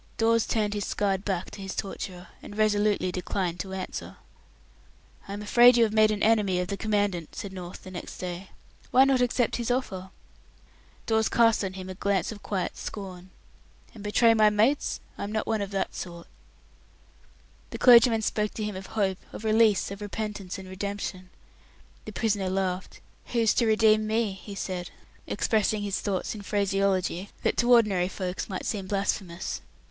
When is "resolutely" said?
2.57-3.11